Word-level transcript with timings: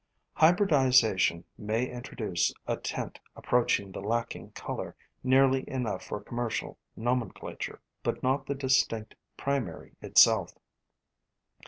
Hybridization 0.33 1.43
may 1.59 1.87
introduce 1.87 2.51
a 2.65 2.75
tint 2.75 3.19
approaching 3.35 3.91
the 3.91 4.01
lacking 4.01 4.49
color 4.53 4.95
nearly 5.23 5.63
enough 5.69 6.03
for 6.05 6.19
commercial 6.19 6.79
nomenclature, 6.95 7.79
but 8.01 8.23
not 8.23 8.47
the 8.47 8.55
distinct 8.55 9.13
pri 9.37 9.59
mary 9.59 9.93
itself. 10.01 10.55